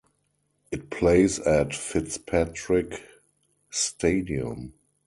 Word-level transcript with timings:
It 0.71 0.89
plays 0.89 1.37
at 1.41 1.75
Fitzpatrick 1.75 3.03
Stadium. 3.69 4.73